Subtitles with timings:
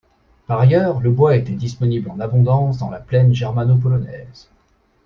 [0.47, 4.49] Par ailleurs, le bois était disponible en abondance dans la plaine germano-polonaise.